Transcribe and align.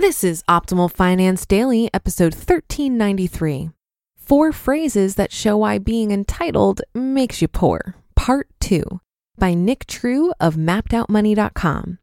This 0.00 0.22
is 0.22 0.44
Optimal 0.44 0.92
Finance 0.92 1.44
Daily, 1.44 1.90
episode 1.92 2.32
1393. 2.32 3.70
Four 4.16 4.52
phrases 4.52 5.16
that 5.16 5.32
show 5.32 5.56
why 5.56 5.78
being 5.78 6.12
entitled 6.12 6.82
makes 6.94 7.42
you 7.42 7.48
poor, 7.48 7.96
part 8.14 8.46
two, 8.60 9.00
by 9.38 9.54
Nick 9.54 9.88
True 9.88 10.32
of 10.38 10.54
mappedoutmoney.com. 10.54 11.98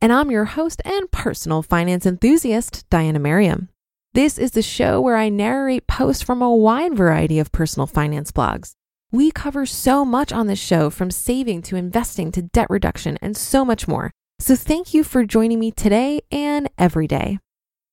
And 0.00 0.10
I'm 0.10 0.30
your 0.30 0.46
host 0.46 0.80
and 0.86 1.12
personal 1.12 1.60
finance 1.60 2.06
enthusiast, 2.06 2.88
Diana 2.88 3.18
Merriam. 3.18 3.68
This 4.14 4.38
is 4.38 4.52
the 4.52 4.62
show 4.62 4.98
where 5.02 5.16
I 5.16 5.28
narrate 5.28 5.86
posts 5.86 6.22
from 6.22 6.40
a 6.40 6.56
wide 6.56 6.96
variety 6.96 7.38
of 7.38 7.52
personal 7.52 7.86
finance 7.86 8.32
blogs. 8.32 8.72
We 9.12 9.30
cover 9.30 9.66
so 9.66 10.06
much 10.06 10.32
on 10.32 10.46
this 10.46 10.58
show 10.58 10.88
from 10.88 11.10
saving 11.10 11.60
to 11.64 11.76
investing 11.76 12.32
to 12.32 12.40
debt 12.40 12.68
reduction 12.70 13.18
and 13.20 13.36
so 13.36 13.66
much 13.66 13.86
more. 13.86 14.12
So 14.44 14.54
thank 14.56 14.92
you 14.92 15.04
for 15.04 15.24
joining 15.24 15.58
me 15.58 15.70
today 15.70 16.20
and 16.30 16.68
every 16.76 17.06
day. 17.06 17.38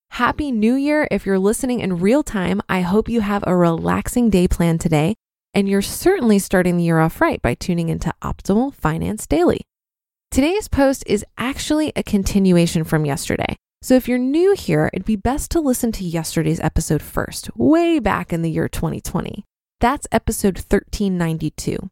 Happy 0.10 0.52
New 0.52 0.74
Year. 0.74 1.08
If 1.10 1.26
you're 1.26 1.40
listening 1.40 1.80
in 1.80 2.02
real 2.02 2.24
time, 2.24 2.62
I 2.68 2.82
hope 2.82 3.08
you 3.08 3.22
have 3.22 3.46
a 3.48 3.56
relaxing 3.56 4.30
day 4.30 4.50
planned 4.50 4.82
today. 4.82 5.16
And 5.54 5.70
you're 5.70 5.82
certainly 5.82 6.40
starting 6.40 6.76
the 6.76 6.84
year 6.84 7.00
off 7.00 7.22
right 7.22 7.42
by 7.42 7.54
tuning 7.54 7.88
into 7.88 8.14
Optimal 8.22 8.74
Finance 8.74 9.28
Daily. 9.28 9.62
Today's 10.30 10.68
post 10.68 11.06
is 11.08 11.24
actually 11.38 11.94
a 11.96 12.04
continuation 12.04 12.84
from 12.84 13.06
yesterday. 13.06 13.56
So 13.82 13.96
if 13.96 14.10
you're 14.10 14.18
new 14.18 14.54
here, 14.54 14.90
it'd 14.92 15.06
be 15.06 15.16
best 15.16 15.52
to 15.52 15.62
listen 15.62 15.94
to 15.94 16.04
yesterday's 16.04 16.60
episode 16.60 17.02
first, 17.02 17.50
way 17.56 17.98
back 17.98 18.34
in 18.34 18.42
the 18.42 18.52
year 18.52 18.68
2020. 18.68 19.46
That's 19.80 20.06
episode 20.12 20.58
1392. 20.58 21.90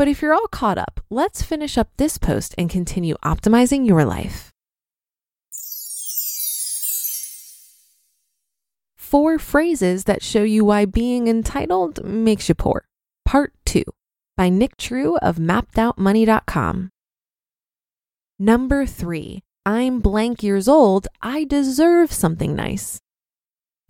But 0.00 0.08
if 0.08 0.22
you're 0.22 0.32
all 0.32 0.48
caught 0.48 0.78
up, 0.78 1.02
let's 1.10 1.42
finish 1.42 1.76
up 1.76 1.90
this 1.98 2.16
post 2.16 2.54
and 2.56 2.70
continue 2.70 3.16
optimizing 3.22 3.86
your 3.86 4.06
life. 4.06 4.50
Four 8.96 9.38
phrases 9.38 10.04
that 10.04 10.22
show 10.22 10.42
you 10.42 10.64
why 10.64 10.86
being 10.86 11.28
entitled 11.28 12.02
makes 12.02 12.48
you 12.48 12.54
poor. 12.54 12.86
Part 13.26 13.52
2 13.66 13.84
by 14.38 14.48
Nick 14.48 14.78
True 14.78 15.18
of 15.18 15.36
mappedoutmoney.com. 15.36 16.88
Number 18.38 18.86
3. 18.86 19.40
I'm 19.66 20.00
blank 20.00 20.42
years 20.42 20.66
old. 20.66 21.08
I 21.20 21.44
deserve 21.44 22.10
something 22.10 22.56
nice. 22.56 23.00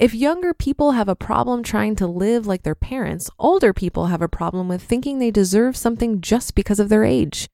If 0.01 0.15
younger 0.15 0.55
people 0.55 0.93
have 0.93 1.11
a 1.11 1.15
problem 1.15 1.63
trying 1.63 1.95
to 1.97 2.07
live 2.07 2.47
like 2.47 2.63
their 2.63 2.75
parents, 2.75 3.29
older 3.39 3.75
people 3.75 4.07
have 4.07 4.23
a 4.23 4.29
problem 4.29 4.67
with 4.67 4.81
thinking 4.81 5.19
they 5.19 5.31
deserve 5.31 5.77
something 5.77 6.23
just 6.23 6.55
because 6.55 6.81
of 6.81 6.89
their 6.89 7.05
age. 7.05 7.51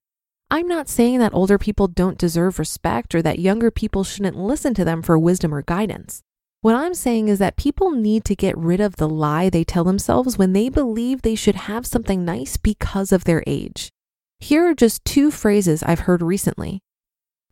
I'm 0.49 0.69
not 0.69 0.89
saying 0.89 1.19
that 1.19 1.35
older 1.35 1.59
people 1.59 1.89
don't 1.89 2.17
deserve 2.17 2.61
respect 2.61 3.17
or 3.17 3.23
that 3.23 3.41
younger 3.41 3.73
people 3.73 4.05
shouldn't 4.05 4.39
listen 4.39 4.75
to 4.75 4.85
them 4.85 5.03
for 5.03 5.19
wisdom 5.19 5.53
or 5.53 5.63
guidance. 5.63 6.23
What 6.61 6.77
I'm 6.77 6.95
saying 6.95 7.27
is 7.27 7.41
that 7.41 7.57
people 7.57 7.91
need 7.91 8.25
to 8.27 8.37
get 8.37 8.57
rid 8.57 8.79
of 8.79 8.95
the 8.95 9.09
lie 9.09 9.51
they 9.51 9.65
tell 9.65 9.83
themselves 9.83 10.39
when 10.39 10.53
they 10.53 10.69
believe 10.69 11.23
they 11.23 11.35
should 11.35 11.57
have 11.57 11.85
something 11.85 12.25
nice 12.25 12.57
because 12.57 13.11
of 13.11 13.25
their 13.25 13.43
age. 13.49 13.91
Here 14.39 14.65
are 14.69 14.75
just 14.75 15.05
two 15.05 15.33
phrases 15.33 15.83
I've 15.83 16.07
heard 16.07 16.23
recently. 16.23 16.79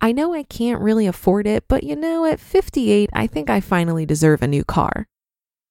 I 0.05 0.13
know 0.13 0.35
I 0.35 0.43
can't 0.43 0.83
really 0.83 1.07
afford 1.07 1.47
it, 1.47 1.65
but 1.67 1.83
you 1.83 1.97
know, 1.97 2.27
at 2.27 2.39
58, 2.39 3.09
I 3.15 3.27
think 3.27 3.49
I 3.49 3.63
finally 3.63 4.05
deserve 4.05 4.43
a 4.43 4.47
new 4.47 4.63
car. 4.63 5.07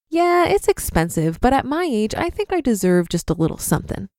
Yeah, 0.09 0.47
it's 0.47 0.67
expensive, 0.67 1.39
but 1.39 1.53
at 1.53 1.67
my 1.67 1.87
age, 1.87 2.15
I 2.15 2.31
think 2.31 2.51
I 2.51 2.59
deserve 2.59 3.09
just 3.09 3.29
a 3.29 3.35
little 3.35 3.59
something. 3.59 4.09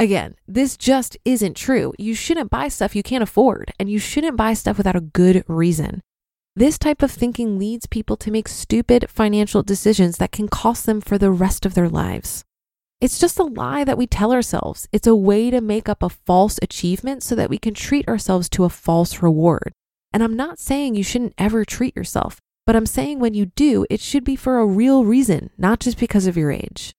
Again, 0.00 0.34
this 0.48 0.76
just 0.76 1.16
isn't 1.24 1.56
true. 1.56 1.92
You 1.96 2.12
shouldn't 2.12 2.50
buy 2.50 2.66
stuff 2.66 2.96
you 2.96 3.04
can't 3.04 3.22
afford, 3.22 3.72
and 3.78 3.88
you 3.88 4.00
shouldn't 4.00 4.36
buy 4.36 4.52
stuff 4.52 4.78
without 4.78 4.96
a 4.96 5.00
good 5.00 5.44
reason. 5.46 6.00
This 6.56 6.76
type 6.76 7.00
of 7.00 7.12
thinking 7.12 7.56
leads 7.56 7.86
people 7.86 8.16
to 8.16 8.32
make 8.32 8.48
stupid 8.48 9.08
financial 9.08 9.62
decisions 9.62 10.16
that 10.16 10.32
can 10.32 10.48
cost 10.48 10.86
them 10.86 11.00
for 11.00 11.18
the 11.18 11.30
rest 11.30 11.64
of 11.64 11.74
their 11.74 11.88
lives. 11.88 12.42
It's 12.98 13.18
just 13.18 13.38
a 13.38 13.44
lie 13.44 13.84
that 13.84 13.98
we 13.98 14.06
tell 14.06 14.32
ourselves. 14.32 14.88
It's 14.90 15.06
a 15.06 15.14
way 15.14 15.50
to 15.50 15.60
make 15.60 15.88
up 15.88 16.02
a 16.02 16.08
false 16.08 16.58
achievement 16.62 17.22
so 17.22 17.34
that 17.34 17.50
we 17.50 17.58
can 17.58 17.74
treat 17.74 18.08
ourselves 18.08 18.48
to 18.50 18.64
a 18.64 18.70
false 18.70 19.20
reward. 19.22 19.72
And 20.14 20.22
I'm 20.22 20.34
not 20.34 20.58
saying 20.58 20.94
you 20.94 21.02
shouldn't 21.02 21.34
ever 21.36 21.64
treat 21.64 21.94
yourself, 21.94 22.40
but 22.64 22.74
I'm 22.74 22.86
saying 22.86 23.18
when 23.18 23.34
you 23.34 23.46
do, 23.46 23.84
it 23.90 24.00
should 24.00 24.24
be 24.24 24.34
for 24.34 24.58
a 24.58 24.66
real 24.66 25.04
reason, 25.04 25.50
not 25.58 25.78
just 25.80 25.98
because 25.98 26.26
of 26.26 26.38
your 26.38 26.50
age. 26.50 26.94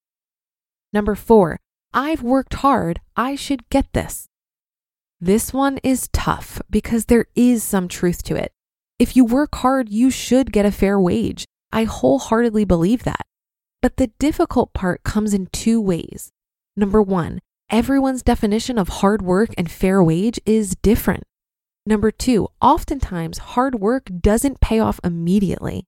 Number 0.94 1.16
four, 1.16 1.58
I've 1.94 2.22
worked 2.22 2.56
hard. 2.56 3.02
I 3.16 3.36
should 3.36 3.68
get 3.70 3.92
this. 3.94 4.28
This 5.20 5.52
one 5.52 5.80
is 5.84 6.10
tough 6.14 6.62
because 6.70 7.06
there 7.06 7.26
is 7.36 7.64
some 7.64 7.88
truth 7.88 8.22
to 8.24 8.36
it. 8.36 8.52
If 9.00 9.16
you 9.16 9.26
work 9.26 9.56
hard, 9.56 9.90
you 9.90 10.12
should 10.12 10.52
get 10.52 10.66
a 10.66 10.72
fair 10.72 11.00
wage. 11.00 11.46
I 11.72 11.84
wholeheartedly 11.84 12.66
believe 12.66 13.04
that. 13.04 13.27
But 13.88 13.96
the 13.96 14.12
difficult 14.20 14.74
part 14.74 15.04
comes 15.04 15.34
in 15.34 15.46
two 15.46 15.80
ways. 15.80 16.34
Number 16.76 17.02
one, 17.02 17.40
everyone's 17.70 18.22
definition 18.22 18.78
of 18.78 19.00
hard 19.00 19.22
work 19.22 19.52
and 19.58 19.72
fair 19.72 20.04
wage 20.04 20.42
is 20.46 20.76
different. 20.82 21.24
Number 21.86 22.12
two, 22.12 22.50
oftentimes 22.60 23.38
hard 23.38 23.76
work 23.76 24.10
doesn't 24.20 24.60
pay 24.60 24.82
off 24.82 25.00
immediately. 25.06 25.86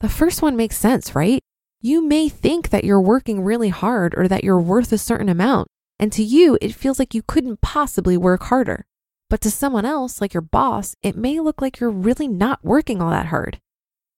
The 0.00 0.08
first 0.08 0.42
one 0.42 0.56
makes 0.56 0.76
sense, 0.76 1.14
right? 1.14 1.40
You 1.80 2.04
may 2.04 2.28
think 2.28 2.70
that 2.70 2.82
you're 2.82 3.00
working 3.00 3.44
really 3.44 3.68
hard 3.68 4.16
or 4.16 4.26
that 4.26 4.42
you're 4.42 4.58
worth 4.58 4.90
a 4.90 4.98
certain 4.98 5.28
amount, 5.28 5.68
and 6.00 6.10
to 6.14 6.24
you, 6.24 6.58
it 6.60 6.74
feels 6.74 6.98
like 6.98 7.14
you 7.14 7.22
couldn't 7.22 7.60
possibly 7.60 8.16
work 8.16 8.42
harder. 8.42 8.84
But 9.30 9.40
to 9.42 9.50
someone 9.52 9.84
else, 9.84 10.20
like 10.20 10.34
your 10.34 10.40
boss, 10.40 10.96
it 11.04 11.16
may 11.16 11.38
look 11.38 11.62
like 11.62 11.78
you're 11.78 11.88
really 11.88 12.26
not 12.26 12.64
working 12.64 13.00
all 13.00 13.10
that 13.10 13.26
hard. 13.26 13.60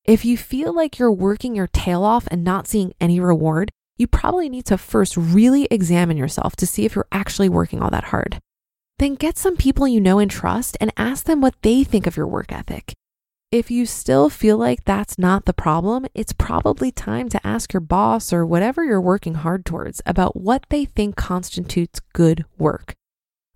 If 0.05 0.25
you 0.25 0.37
feel 0.39 0.73
like 0.73 0.99
you're 0.99 1.13
working 1.13 1.55
your 1.55 1.67
tail 1.67 2.05
off 2.05 2.27
and 2.31 2.43
not 2.43 2.67
seeing 2.67 2.95
any 3.01 3.21
reward, 3.21 3.71
you 3.99 4.07
probably 4.07 4.49
need 4.49 4.65
to 4.67 4.79
first 4.79 5.17
really 5.17 5.69
examine 5.71 6.17
yourself 6.17 6.57
to 6.57 6.67
see 6.67 6.87
if 6.87 6.95
you're 6.95 7.07
actually 7.13 7.51
working 7.51 7.83
all 7.83 7.91
that 7.91 8.05
hard. 8.05 8.39
Then 8.99 9.15
get 9.15 9.37
some 9.37 9.57
people 9.57 9.87
you 9.87 10.01
know 10.01 10.19
and 10.19 10.31
trust 10.31 10.77
and 10.81 10.93
ask 10.97 11.25
them 11.25 11.41
what 11.41 11.55
they 11.63 11.85
think 11.85 12.07
of 12.07 12.17
your 12.17 12.27
work 12.27 12.51
ethic. 12.51 12.95
If 13.53 13.71
you 13.71 13.85
still 13.85 14.31
feel 14.31 14.57
like 14.57 14.85
that's 14.85 15.19
not 15.19 15.45
the 15.45 15.53
problem, 15.53 16.07
it's 16.15 16.33
probably 16.33 16.91
time 16.91 17.29
to 17.31 17.47
ask 17.47 17.73
your 17.73 17.81
boss 17.81 18.33
or 18.33 18.47
whatever 18.47 18.85
you're 18.85 19.01
working 19.01 19.35
hard 19.35 19.67
towards 19.67 20.01
about 20.07 20.37
what 20.37 20.65
they 20.71 20.85
think 20.85 21.17
constitutes 21.17 22.01
good 22.15 22.45
work. 22.59 22.95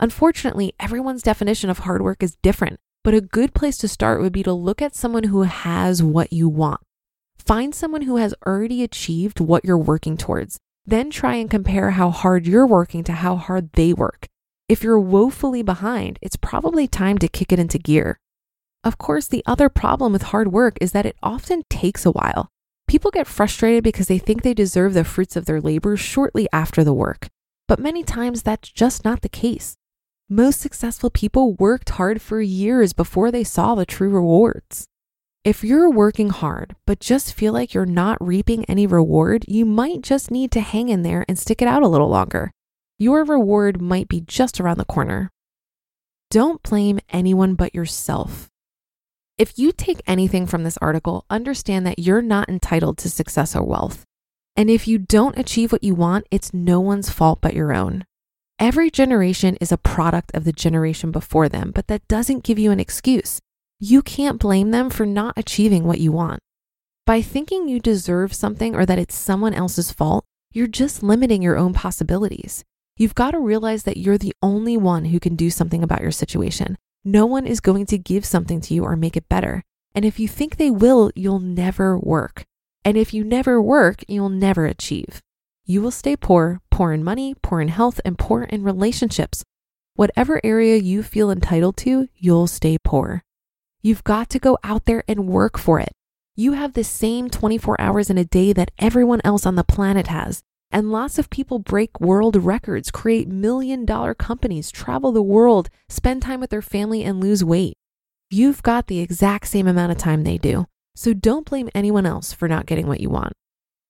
Unfortunately, 0.00 0.74
everyone's 0.80 1.22
definition 1.22 1.70
of 1.70 1.80
hard 1.80 2.02
work 2.02 2.22
is 2.22 2.36
different, 2.42 2.80
but 3.04 3.14
a 3.14 3.20
good 3.20 3.54
place 3.54 3.76
to 3.78 3.86
start 3.86 4.20
would 4.20 4.32
be 4.32 4.42
to 4.42 4.52
look 4.52 4.82
at 4.82 4.96
someone 4.96 5.24
who 5.24 5.42
has 5.42 6.02
what 6.02 6.32
you 6.32 6.48
want. 6.48 6.80
Find 7.36 7.74
someone 7.74 8.02
who 8.02 8.16
has 8.16 8.34
already 8.46 8.82
achieved 8.82 9.38
what 9.38 9.64
you're 9.64 9.78
working 9.78 10.16
towards. 10.16 10.58
Then 10.86 11.10
try 11.10 11.34
and 11.36 11.50
compare 11.50 11.92
how 11.92 12.10
hard 12.10 12.46
you're 12.46 12.66
working 12.66 13.04
to 13.04 13.12
how 13.12 13.36
hard 13.36 13.70
they 13.74 13.92
work. 13.92 14.26
If 14.68 14.82
you're 14.82 14.98
woefully 14.98 15.62
behind, 15.62 16.18
it's 16.22 16.36
probably 16.36 16.88
time 16.88 17.18
to 17.18 17.28
kick 17.28 17.52
it 17.52 17.58
into 17.58 17.78
gear. 17.78 18.18
Of 18.82 18.96
course, 18.96 19.28
the 19.28 19.42
other 19.46 19.68
problem 19.68 20.12
with 20.12 20.22
hard 20.22 20.52
work 20.52 20.78
is 20.80 20.92
that 20.92 21.06
it 21.06 21.16
often 21.22 21.62
takes 21.68 22.06
a 22.06 22.10
while. 22.10 22.48
People 22.88 23.10
get 23.10 23.26
frustrated 23.26 23.84
because 23.84 24.08
they 24.08 24.18
think 24.18 24.42
they 24.42 24.54
deserve 24.54 24.94
the 24.94 25.04
fruits 25.04 25.36
of 25.36 25.44
their 25.44 25.60
labor 25.60 25.96
shortly 25.96 26.48
after 26.52 26.82
the 26.82 26.94
work. 26.94 27.28
But 27.68 27.78
many 27.78 28.02
times 28.02 28.42
that's 28.42 28.70
just 28.70 29.04
not 29.04 29.20
the 29.20 29.28
case. 29.28 29.76
Most 30.30 30.60
successful 30.60 31.10
people 31.10 31.52
worked 31.52 31.90
hard 31.90 32.22
for 32.22 32.40
years 32.40 32.94
before 32.94 33.30
they 33.30 33.44
saw 33.44 33.74
the 33.74 33.84
true 33.84 34.08
rewards. 34.08 34.86
If 35.44 35.62
you're 35.62 35.90
working 35.90 36.30
hard, 36.30 36.74
but 36.86 36.98
just 36.98 37.34
feel 37.34 37.52
like 37.52 37.74
you're 37.74 37.84
not 37.84 38.16
reaping 38.26 38.64
any 38.64 38.86
reward, 38.86 39.44
you 39.46 39.66
might 39.66 40.00
just 40.00 40.30
need 40.30 40.50
to 40.52 40.62
hang 40.62 40.88
in 40.88 41.02
there 41.02 41.26
and 41.28 41.38
stick 41.38 41.60
it 41.60 41.68
out 41.68 41.82
a 41.82 41.88
little 41.88 42.08
longer. 42.08 42.50
Your 42.98 43.22
reward 43.24 43.82
might 43.82 44.08
be 44.08 44.22
just 44.22 44.58
around 44.58 44.78
the 44.78 44.86
corner. 44.86 45.30
Don't 46.30 46.62
blame 46.62 47.00
anyone 47.10 47.54
but 47.54 47.74
yourself. 47.74 48.48
If 49.36 49.58
you 49.58 49.72
take 49.72 50.00
anything 50.06 50.46
from 50.46 50.64
this 50.64 50.78
article, 50.78 51.26
understand 51.28 51.86
that 51.86 51.98
you're 51.98 52.22
not 52.22 52.48
entitled 52.48 52.96
to 52.98 53.10
success 53.10 53.54
or 53.54 53.62
wealth. 53.62 54.04
And 54.56 54.70
if 54.70 54.88
you 54.88 54.96
don't 54.96 55.36
achieve 55.36 55.70
what 55.70 55.84
you 55.84 55.94
want, 55.94 56.26
it's 56.30 56.54
no 56.54 56.80
one's 56.80 57.10
fault 57.10 57.42
but 57.42 57.52
your 57.52 57.74
own. 57.74 58.06
Every 58.58 58.88
generation 58.88 59.56
is 59.60 59.72
a 59.72 59.76
product 59.76 60.30
of 60.32 60.44
the 60.44 60.52
generation 60.52 61.10
before 61.10 61.48
them, 61.48 61.72
but 61.74 61.88
that 61.88 62.06
doesn't 62.06 62.44
give 62.44 62.58
you 62.58 62.70
an 62.70 62.78
excuse. 62.78 63.40
You 63.80 64.00
can't 64.00 64.38
blame 64.38 64.70
them 64.70 64.90
for 64.90 65.04
not 65.04 65.34
achieving 65.36 65.84
what 65.84 65.98
you 65.98 66.12
want. 66.12 66.38
By 67.04 67.20
thinking 67.20 67.68
you 67.68 67.80
deserve 67.80 68.32
something 68.32 68.76
or 68.76 68.86
that 68.86 68.98
it's 68.98 69.14
someone 69.14 69.54
else's 69.54 69.90
fault, 69.90 70.24
you're 70.52 70.68
just 70.68 71.02
limiting 71.02 71.42
your 71.42 71.56
own 71.56 71.74
possibilities. 71.74 72.62
You've 72.96 73.16
got 73.16 73.32
to 73.32 73.40
realize 73.40 73.82
that 73.82 73.96
you're 73.96 74.18
the 74.18 74.34
only 74.40 74.76
one 74.76 75.06
who 75.06 75.18
can 75.18 75.34
do 75.34 75.50
something 75.50 75.82
about 75.82 76.00
your 76.00 76.12
situation. 76.12 76.78
No 77.04 77.26
one 77.26 77.48
is 77.48 77.58
going 77.58 77.86
to 77.86 77.98
give 77.98 78.24
something 78.24 78.60
to 78.62 78.72
you 78.72 78.84
or 78.84 78.94
make 78.94 79.16
it 79.16 79.28
better. 79.28 79.64
And 79.96 80.04
if 80.04 80.20
you 80.20 80.28
think 80.28 80.56
they 80.56 80.70
will, 80.70 81.10
you'll 81.16 81.40
never 81.40 81.98
work. 81.98 82.44
And 82.84 82.96
if 82.96 83.12
you 83.12 83.24
never 83.24 83.60
work, 83.60 84.04
you'll 84.06 84.28
never 84.28 84.64
achieve. 84.64 85.20
You 85.66 85.80
will 85.80 85.90
stay 85.90 86.14
poor, 86.14 86.60
poor 86.70 86.92
in 86.92 87.02
money, 87.02 87.34
poor 87.40 87.58
in 87.58 87.68
health, 87.68 87.98
and 88.04 88.18
poor 88.18 88.42
in 88.42 88.62
relationships. 88.62 89.42
Whatever 89.94 90.38
area 90.44 90.76
you 90.76 91.02
feel 91.02 91.30
entitled 91.30 91.78
to, 91.78 92.06
you'll 92.16 92.48
stay 92.48 92.76
poor. 92.84 93.22
You've 93.80 94.04
got 94.04 94.28
to 94.30 94.38
go 94.38 94.58
out 94.62 94.84
there 94.84 95.04
and 95.08 95.26
work 95.26 95.56
for 95.56 95.80
it. 95.80 95.92
You 96.36 96.52
have 96.52 96.74
the 96.74 96.84
same 96.84 97.30
24 97.30 97.80
hours 97.80 98.10
in 98.10 98.18
a 98.18 98.26
day 98.26 98.52
that 98.52 98.72
everyone 98.78 99.22
else 99.24 99.46
on 99.46 99.54
the 99.54 99.64
planet 99.64 100.08
has. 100.08 100.42
And 100.70 100.92
lots 100.92 101.18
of 101.18 101.30
people 101.30 101.60
break 101.60 101.98
world 101.98 102.36
records, 102.36 102.90
create 102.90 103.28
million 103.28 103.86
dollar 103.86 104.12
companies, 104.12 104.70
travel 104.70 105.12
the 105.12 105.22
world, 105.22 105.70
spend 105.88 106.20
time 106.20 106.40
with 106.40 106.50
their 106.50 106.60
family, 106.60 107.04
and 107.04 107.22
lose 107.22 107.42
weight. 107.42 107.78
You've 108.28 108.62
got 108.62 108.88
the 108.88 109.00
exact 109.00 109.46
same 109.46 109.66
amount 109.66 109.92
of 109.92 109.98
time 109.98 110.24
they 110.24 110.36
do. 110.36 110.66
So 110.94 111.14
don't 111.14 111.48
blame 111.48 111.70
anyone 111.74 112.04
else 112.04 112.34
for 112.34 112.48
not 112.48 112.66
getting 112.66 112.86
what 112.86 113.00
you 113.00 113.08
want. 113.08 113.32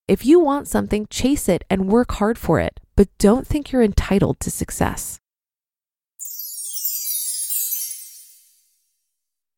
If 0.06 0.26
you 0.26 0.38
want 0.38 0.68
something, 0.68 1.06
chase 1.08 1.48
it 1.48 1.64
and 1.70 1.88
work 1.88 2.12
hard 2.12 2.36
for 2.36 2.60
it, 2.60 2.78
but 2.94 3.08
don't 3.18 3.46
think 3.46 3.72
you're 3.72 3.82
entitled 3.82 4.38
to 4.40 4.50
success. 4.50 5.18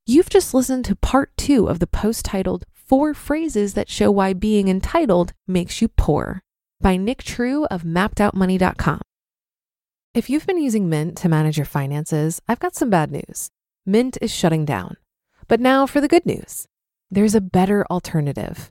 You've 0.06 0.30
just 0.30 0.54
listened 0.54 0.84
to 0.84 0.94
part 0.94 1.36
two 1.36 1.68
of 1.68 1.80
the 1.80 1.88
post 1.88 2.24
titled 2.24 2.64
Four 2.72 3.12
Phrases 3.12 3.74
That 3.74 3.90
Show 3.90 4.12
Why 4.12 4.34
Being 4.34 4.68
Entitled 4.68 5.32
Makes 5.48 5.82
You 5.82 5.88
Poor 5.88 6.42
by 6.80 6.96
Nick 6.96 7.24
True 7.24 7.64
of 7.64 7.82
mappedoutmoney.com. 7.82 9.00
If 10.14 10.30
you've 10.30 10.46
been 10.46 10.62
using 10.62 10.88
Mint 10.88 11.16
to 11.18 11.28
manage 11.28 11.56
your 11.56 11.66
finances, 11.66 12.40
I've 12.46 12.60
got 12.60 12.76
some 12.76 12.88
bad 12.88 13.10
news. 13.10 13.50
Mint 13.84 14.16
is 14.22 14.32
shutting 14.32 14.64
down. 14.64 14.96
But 15.48 15.58
now 15.58 15.86
for 15.86 16.00
the 16.00 16.08
good 16.08 16.24
news 16.24 16.68
there's 17.10 17.34
a 17.34 17.40
better 17.40 17.84
alternative. 17.90 18.70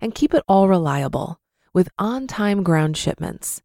and 0.00 0.14
keep 0.14 0.32
it 0.34 0.44
all 0.48 0.68
reliable 0.68 1.40
with 1.72 1.88
on 1.98 2.26
time 2.26 2.62
ground 2.62 2.96
shipments. 2.96 3.62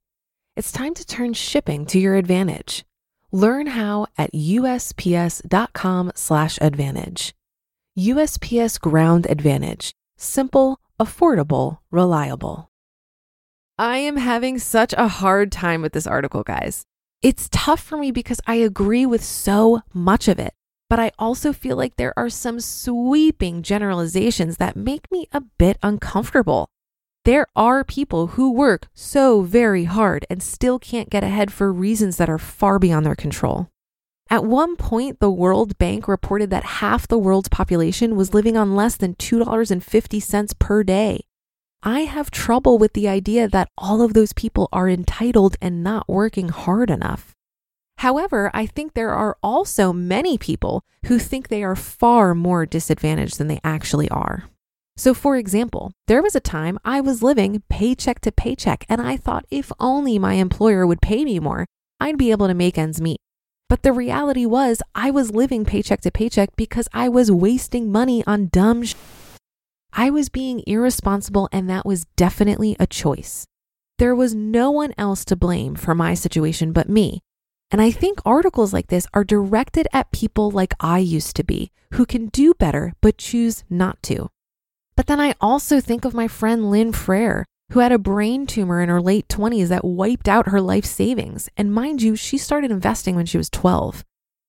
It's 0.55 0.71
time 0.71 0.93
to 0.95 1.05
turn 1.05 1.33
shipping 1.33 1.85
to 1.87 1.99
your 1.99 2.15
advantage. 2.15 2.85
Learn 3.31 3.67
how 3.67 4.07
at 4.17 4.33
USPS.com/slash 4.33 6.57
advantage. 6.61 7.33
USPS 7.97 8.79
Ground 8.79 9.27
Advantage. 9.29 9.93
Simple, 10.17 10.79
affordable, 10.99 11.79
reliable. 11.91 12.71
I 13.77 13.97
am 13.97 14.17
having 14.17 14.59
such 14.59 14.93
a 14.97 15.07
hard 15.07 15.51
time 15.51 15.81
with 15.81 15.93
this 15.93 16.07
article, 16.07 16.43
guys. 16.43 16.85
It's 17.21 17.49
tough 17.51 17.79
for 17.79 17.97
me 17.97 18.11
because 18.11 18.41
I 18.45 18.55
agree 18.55 19.05
with 19.05 19.23
so 19.23 19.81
much 19.93 20.27
of 20.27 20.37
it 20.37 20.53
but 20.93 20.99
I 20.99 21.11
also 21.17 21.53
feel 21.53 21.75
like 21.75 21.95
there 21.95 22.13
are 22.15 22.29
some 22.29 22.59
sweeping 22.59 23.63
generalizations 23.63 24.57
that 24.57 24.75
make 24.75 25.11
me 25.11 25.25
a 25.31 25.41
bit 25.41 25.79
uncomfortable. 25.81 26.67
There 27.25 27.47
are 27.55 27.83
people 27.83 28.27
who 28.37 28.53
work 28.53 28.89
so 28.93 29.41
very 29.41 29.85
hard 29.85 30.23
and 30.29 30.43
still 30.43 30.77
can't 30.77 31.09
get 31.09 31.23
ahead 31.23 31.51
for 31.51 31.73
reasons 31.73 32.17
that 32.17 32.29
are 32.29 32.37
far 32.37 32.77
beyond 32.77 33.07
their 33.07 33.15
control. 33.15 33.69
At 34.29 34.45
one 34.45 34.75
point, 34.75 35.19
the 35.19 35.31
World 35.31 35.79
Bank 35.79 36.07
reported 36.07 36.51
that 36.51 36.77
half 36.83 37.07
the 37.07 37.17
world's 37.17 37.49
population 37.49 38.15
was 38.15 38.35
living 38.35 38.55
on 38.55 38.75
less 38.75 38.95
than 38.95 39.15
$2.50 39.15 40.59
per 40.59 40.83
day. 40.83 41.21
I 41.81 42.01
have 42.01 42.29
trouble 42.29 42.77
with 42.77 42.93
the 42.93 43.07
idea 43.07 43.47
that 43.47 43.69
all 43.79 44.03
of 44.03 44.13
those 44.13 44.33
people 44.33 44.69
are 44.71 44.87
entitled 44.87 45.55
and 45.59 45.83
not 45.83 46.07
working 46.07 46.49
hard 46.49 46.91
enough. 46.91 47.33
However, 48.03 48.51
I 48.53 48.65
think 48.65 48.95
there 48.95 49.13
are 49.13 49.37
also 49.41 49.93
many 49.93 50.37
people 50.37 50.83
who 51.05 51.17
think 51.17 51.47
they 51.47 51.63
are 51.63 51.73
far 51.73 52.35
more 52.35 52.65
disadvantaged 52.65 53.37
than 53.37 53.47
they 53.47 53.61
actually 53.63 54.09
are. 54.09 54.49
So, 54.97 55.13
for 55.13 55.37
example, 55.37 55.93
there 56.07 56.21
was 56.21 56.35
a 56.35 56.41
time 56.41 56.77
I 56.83 56.99
was 56.99 57.23
living 57.23 57.63
paycheck 57.69 58.19
to 58.19 58.31
paycheck, 58.33 58.85
and 58.89 58.99
I 58.99 59.15
thought 59.15 59.45
if 59.49 59.71
only 59.79 60.19
my 60.19 60.33
employer 60.33 60.85
would 60.85 61.01
pay 61.01 61.23
me 61.23 61.39
more, 61.39 61.65
I'd 62.01 62.17
be 62.17 62.31
able 62.31 62.47
to 62.47 62.53
make 62.53 62.77
ends 62.77 62.99
meet. 62.99 63.21
But 63.69 63.83
the 63.83 63.93
reality 63.93 64.45
was, 64.45 64.81
I 64.93 65.09
was 65.09 65.31
living 65.31 65.63
paycheck 65.63 66.01
to 66.01 66.11
paycheck 66.11 66.57
because 66.57 66.89
I 66.91 67.07
was 67.07 67.31
wasting 67.31 67.89
money 67.89 68.21
on 68.27 68.49
dumb 68.49 68.83
sh- 68.83 68.95
I 69.93 70.09
was 70.09 70.27
being 70.27 70.61
irresponsible, 70.67 71.47
and 71.53 71.69
that 71.69 71.85
was 71.85 72.03
definitely 72.17 72.75
a 72.81 72.85
choice. 72.85 73.45
There 73.97 74.13
was 74.13 74.35
no 74.35 74.71
one 74.71 74.93
else 74.97 75.23
to 75.23 75.37
blame 75.37 75.75
for 75.75 75.95
my 75.95 76.15
situation 76.15 76.73
but 76.73 76.89
me, 76.89 77.21
and 77.73 77.81
I 77.81 77.89
think 77.89 78.19
articles 78.23 78.71
like 78.71 78.87
this 78.87 79.07
are 79.15 79.23
directed 79.23 79.87
at 79.91 80.11
people 80.11 80.51
like 80.51 80.75
I 80.79 80.99
used 80.99 81.35
to 81.37 81.43
be, 81.43 81.71
who 81.95 82.05
can 82.05 82.27
do 82.27 82.53
better 82.53 82.93
but 83.01 83.17
choose 83.17 83.63
not 83.67 84.01
to. 84.03 84.29
But 84.95 85.07
then 85.07 85.19
I 85.19 85.33
also 85.41 85.81
think 85.81 86.05
of 86.05 86.13
my 86.13 86.27
friend 86.27 86.69
Lynn 86.69 86.93
Frere, 86.93 87.45
who 87.71 87.79
had 87.79 87.91
a 87.91 87.97
brain 87.97 88.45
tumor 88.45 88.79
in 88.79 88.89
her 88.89 89.01
late 89.01 89.27
20s 89.27 89.69
that 89.69 89.83
wiped 89.83 90.29
out 90.29 90.49
her 90.49 90.61
life 90.61 90.85
savings. 90.85 91.49
And 91.57 91.73
mind 91.73 92.03
you, 92.03 92.15
she 92.15 92.37
started 92.37 92.69
investing 92.69 93.15
when 93.15 93.25
she 93.25 93.39
was 93.39 93.49
12. 93.49 94.05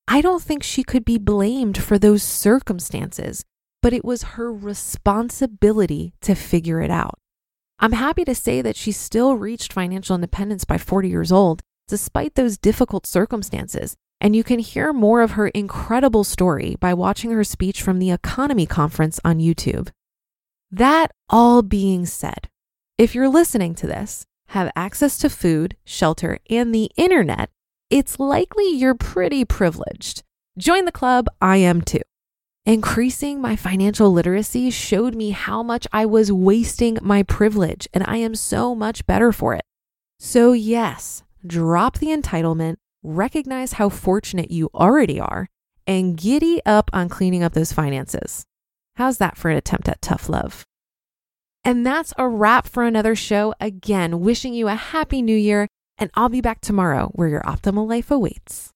I 0.07 0.21
don't 0.21 0.43
think 0.43 0.63
she 0.63 0.85
could 0.85 1.07
be 1.07 1.17
blamed 1.17 1.83
for 1.83 1.99
those 1.99 2.23
circumstances, 2.23 3.43
but 3.81 3.95
it 3.95 4.05
was 4.05 4.35
her 4.37 4.53
responsibility 4.53 6.13
to 6.21 6.35
figure 6.35 6.83
it 6.83 6.91
out. 6.91 7.19
I'm 7.79 7.93
happy 7.93 8.27
to 8.27 8.35
say 8.35 8.61
that 8.61 8.77
she 8.77 8.93
still 8.93 9.37
reached 9.37 9.73
financial 9.73 10.15
independence 10.15 10.67
by 10.67 10.77
40 10.77 11.09
years 11.09 11.33
old, 11.33 11.63
despite 11.89 12.35
those 12.35 12.59
difficult 12.59 13.07
circumstances. 13.07 13.97
And 14.21 14.35
you 14.35 14.45
can 14.45 14.59
hear 14.59 14.93
more 14.93 15.21
of 15.21 15.33
her 15.33 15.49
incredible 15.49 16.25
story 16.25 16.77
by 16.81 16.95
watching 16.95 17.31
her 17.33 17.45
speech 17.45 17.83
from 17.83 17.99
the 17.99 18.09
EconoMe 18.11 18.69
Conference 18.69 19.21
on 19.25 19.39
YouTube. 19.39 19.91
That 20.71 21.11
all 21.29 21.63
being 21.63 22.07
said, 22.07 22.49
if 22.97 23.15
you're 23.15 23.29
listening 23.29 23.75
to 23.77 23.87
this, 23.87 24.25
have 24.49 24.71
access 24.77 25.19
to 25.19 25.29
food, 25.29 25.77
shelter, 25.85 26.39
and 26.49 26.75
the 26.75 26.91
internet, 26.97 27.51
it's 27.91 28.19
likely 28.19 28.71
you're 28.71 28.95
pretty 28.95 29.45
privileged. 29.45 30.23
Join 30.57 30.85
the 30.85 30.93
club, 30.93 31.27
I 31.41 31.57
am 31.57 31.83
too. 31.83 32.01
Increasing 32.65 33.43
my 33.43 33.57
financial 33.57 34.11
literacy 34.11 34.71
showed 34.71 35.15
me 35.15 35.31
how 35.31 35.63
much 35.63 35.87
I 35.93 36.07
was 36.07 36.33
wasting 36.33 36.99
my 37.03 37.23
privilege, 37.25 37.89
and 37.93 38.05
I 38.07 38.19
am 38.19 38.35
so 38.35 38.75
much 38.75 39.07
better 39.07 39.33
for 39.33 39.55
it. 39.55 39.65
So, 40.19 40.53
yes, 40.53 41.24
drop 41.47 41.99
the 41.99 42.09
entitlement, 42.09 42.77
recognize 43.03 43.75
how 43.75 43.89
fortunate 43.89 44.51
you 44.51 44.71
already 44.75 45.21
are, 45.21 45.49
and 45.87 46.17
giddy 46.17 46.61
up 46.65 46.91
on 46.93 47.09
cleaning 47.09 47.43
up 47.43 47.53
those 47.53 47.73
finances. 47.73 48.45
How's 48.97 49.19
that 49.19 49.37
for 49.37 49.51
an 49.51 49.57
attempt 49.57 49.89
at 49.89 50.03
tough 50.03 50.29
love? 50.29 50.65
And 51.65 51.87
that's 51.87 52.13
a 52.19 52.29
wrap 52.29 52.67
for 52.67 52.85
another 52.85 53.15
show. 53.15 53.55
Again, 53.61 54.21
wishing 54.21 54.55
you 54.55 54.69
a 54.69 54.75
happy 54.75 55.23
new 55.23 55.37
year, 55.37 55.67
and 55.97 56.11
I'll 56.15 56.29
be 56.29 56.41
back 56.41 56.61
tomorrow 56.61 57.11
where 57.15 57.29
your 57.29 57.43
optimal 57.43 57.89
life 57.89 58.11
awaits. 58.11 58.74